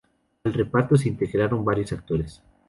Al 0.45 0.53
reparto 0.55 0.95
se 0.95 1.09
integraron 1.09 1.63
varios 1.63 1.93
actores. 1.93 2.41